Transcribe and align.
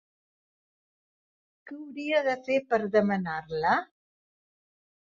Què 1.69 1.77
hauria 1.77 2.23
de 2.31 2.35
fer 2.49 2.59
per 2.75 2.83
demanar-la? 2.99 3.79